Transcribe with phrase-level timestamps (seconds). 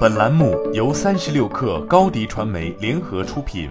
[0.00, 3.70] 本栏目由三十六氪高低传媒联合出品。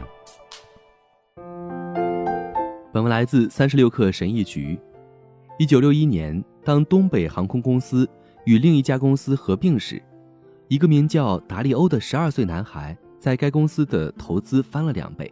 [2.91, 4.79] 本文来自三十六氪神译局。
[5.59, 8.09] 一九六一年，当东北航空公司
[8.45, 10.01] 与另一家公司合并时，
[10.67, 15.31] 一个名叫达利欧的十二岁男孩在该公司的投资翻了两倍。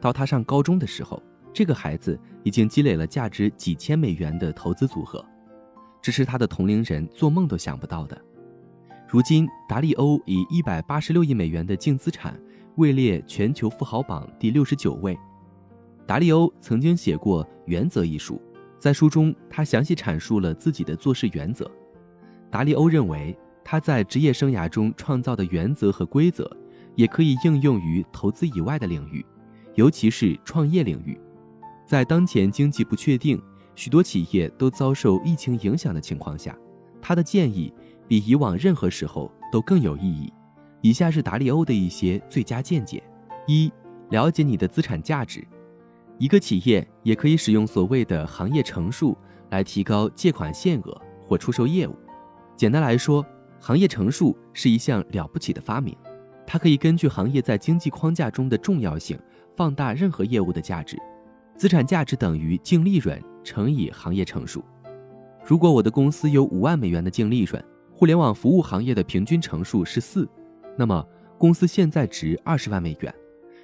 [0.00, 1.22] 到他上高中的时候，
[1.52, 5.24] 这个孩子已经积累了价值几千美元的投资组合，
[6.02, 8.20] 这是他的同龄人做梦都想不到的。
[9.06, 12.40] 如今，达利欧以一百八十六亿美元的净资产
[12.76, 15.16] 位列全球富豪榜第六十九位。
[16.06, 18.40] 达利欧曾经写过《原则》一书，
[18.78, 21.70] 在书中他详细阐述了自己的做事原则。
[22.50, 26.50] 达利欧认为，他在职业生涯中创造的原则和规则，
[26.96, 29.24] 也可以应用于投资以外的领域，
[29.74, 31.16] 尤其是创业领域。
[31.86, 33.40] 在当前经济不确定、
[33.76, 36.56] 许多企业都遭受疫情影响的情况下，
[37.00, 37.72] 他的建议。
[38.06, 40.32] 比以往任何时候都更有意义。
[40.80, 43.02] 以下是达利欧的一些最佳见解：
[43.46, 43.72] 一、
[44.10, 45.46] 了解你的资产价值。
[46.18, 49.16] 一个企业也可以使用所谓的行业乘数
[49.50, 51.96] 来提高借款限额或出售业务。
[52.54, 53.24] 简单来说，
[53.58, 55.96] 行业乘数是一项了不起的发明，
[56.46, 59.18] 它可以根据行业在经济框架中的重要性
[59.56, 60.96] 放大任何业务的价值。
[61.56, 64.62] 资产价值等于净利润乘以行业乘数。
[65.44, 67.64] 如果我的公司有五万美元的净利润，
[67.96, 70.28] 互联网服务行业的平均乘数是四，
[70.76, 71.06] 那么
[71.38, 73.14] 公司现在值二十万美元，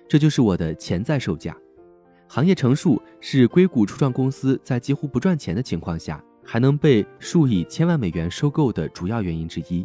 [0.08, 1.56] 这就是我的潜在售价。
[2.28, 9.84] 行业乘数是硅谷初创公司在几乎不赚钱的情况下还能被数以千万美元收购的主要原因之一。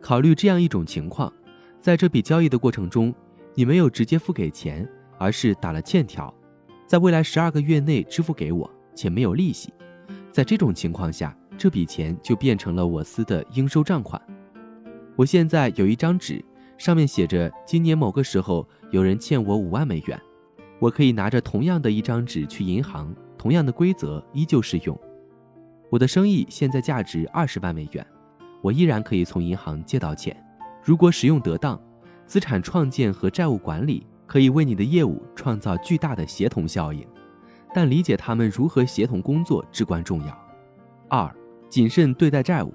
[0.00, 1.30] 考虑这样一种情况，
[1.78, 3.14] 在这笔交易的过程中，
[3.54, 6.32] 你没有直接付给钱，而是打了欠条，
[6.86, 9.70] 在未来十二个月内支付给我，且没有利息。
[10.30, 11.36] 在这种情况下。
[11.62, 14.20] 这笔钱就变成了我司的应收账款。
[15.14, 16.44] 我现在有一张纸，
[16.76, 20.20] 上面写着今年某个时候有人欠我五万美元。
[20.80, 25.00] 我可以拿着同样的一张纸去银行，同样的规则依旧适用。
[25.88, 28.04] 我的生意现在价值二十万美元，
[28.60, 30.36] 我依然可以从银行借到钱。
[30.82, 31.80] 如果使用得当，
[32.26, 37.06] 资产创建和债务管理可以为你的业务创造巨大的协同效应，
[37.72, 40.36] 但理解他们如何协同工作至关重要。
[41.08, 41.32] 二。
[41.72, 42.70] 谨慎对待债务，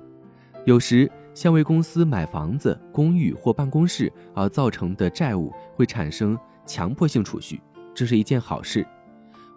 [0.66, 6.36] 有时像为公司买房子、公寓或办公室而造成的债务会产生
[6.66, 7.62] 强迫性储蓄，
[7.94, 8.84] 这是一件好事。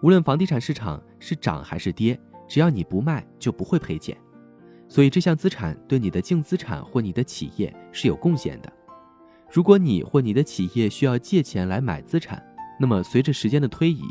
[0.03, 4.15] 无论房地产市场是涨还是跌，只要你不卖，就不会赔钱。
[4.89, 8.71] 所以这项资产对你的净资产或你的企业是有贡献的。
[9.51, 12.45] 如果你或你的企业需要借钱来买资产，
[12.79, 14.03] 那么随着时间的推移，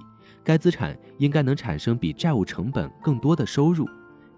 [0.44, 3.88] 该资产应该能产生比债务成本更多的收入。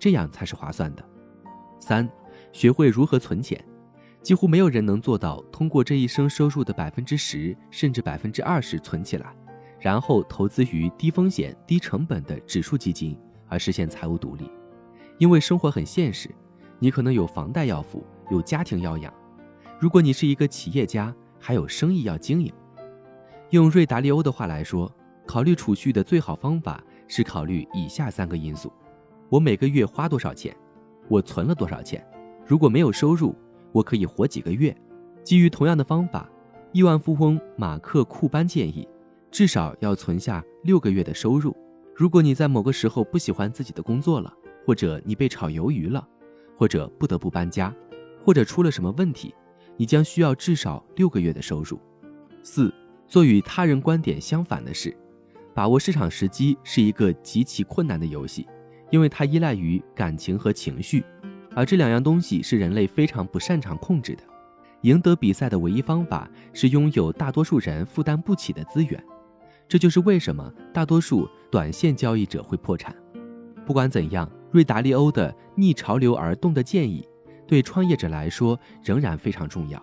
[0.02, 1.06] 这样才是划算的。
[1.80, 2.10] 三，
[2.52, 3.64] 学会如何存钱，
[4.24, 9.32] 几乎没有人能做到通过这一生收入的百分之十甚至百分之二十存起来，
[9.80, 13.16] 然后投资于低风险低成本的指数基金
[13.48, 14.50] 而实现财务独立。
[15.20, 16.34] 因为生活很现实，
[16.80, 19.14] 你可能有房贷要付，有家庭要养。
[19.80, 22.52] 如果你是一个企业家，还有生意要经营。
[23.52, 24.92] 用瑞达利欧的话来说，
[25.28, 28.74] 考虑储蓄的最好方法是考虑以下三个因素。
[29.32, 30.54] 我每个月花多少钱？
[31.08, 32.06] 我存了多少钱？
[32.46, 33.34] 如果没有收入，
[33.72, 34.76] 我可以活几个月？
[35.24, 36.30] 基于同样的方法，
[36.74, 38.86] 亿万富翁马克·库班建议，
[39.32, 41.56] 至少要存下六个月的收入。
[41.96, 44.34] 如果你在某个时候不喜欢自己的工作了，
[44.66, 46.06] 或者你被炒鱿鱼了，
[46.58, 47.74] 或者不得不搬家，
[48.26, 49.34] 或者出了什么问题，
[49.78, 51.80] 你将需要至少六个月的收入。
[52.44, 52.74] 四，
[53.08, 54.94] 做与他人观点相反的事，
[55.54, 58.46] 把握市场时机是一个极其困难的游戏。
[58.92, 61.04] 因为它依赖于感情和情绪，
[61.56, 64.24] 而这两样东西是人类非常不擅长控制的。
[64.82, 69.04] 赢得比赛的唯一方法是拥有大多数人负担不起的资源，
[69.68, 72.96] 这就是为什么大多数短线交易者会破产。
[73.66, 77.08] 不管怎样，瑞达利欧的逆潮流而动的建议
[77.48, 79.82] 对创业者来说仍然非常重要。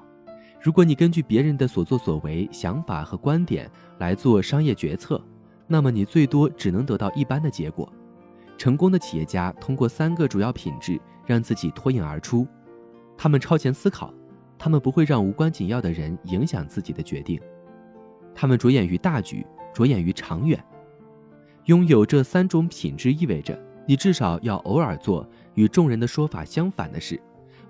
[0.61, 5.25] 如果你根据别人的所作所为、想法和观点来做商业决策，
[5.69, 7.91] 那么你最多只能得到一般的结果。
[8.59, 12.45] 成功的企业家通过三个主要品质让自己脱颖而出：
[13.17, 14.13] 他们超前思考，
[14.59, 17.41] 他们不会让无关紧要的人影响自己的决定，
[18.35, 20.63] 他们着眼于大局，着眼于长远。
[21.67, 23.57] 拥有这三种品质意味着
[23.87, 27.21] 你至少要偶尔做与众人的说法相反的事，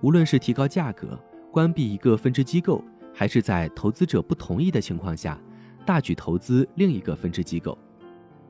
[0.01, 1.21] 无论是提高价格、
[1.53, 2.83] 关闭一个分支机构，
[3.13, 5.39] 还是在投资者不同意的情况下
[5.85, 7.77] 大举投资另一个分支机构。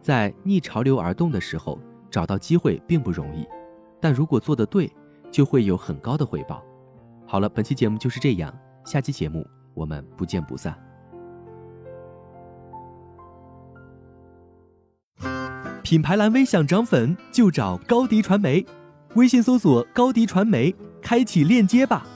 [0.00, 1.76] 在逆潮流而动的时候。
[2.10, 3.46] 找到机会并不容易，
[4.00, 4.90] 但如果做得对，
[5.30, 6.62] 就会有很高的回报。
[7.26, 8.52] 好了，本期节目就是这样，
[8.84, 10.74] 下期节目我们不见不散。
[15.82, 18.66] 品牌蓝 V 想涨粉就找高迪传媒，
[19.14, 22.06] 微信搜索高迪传媒，开启链接吧。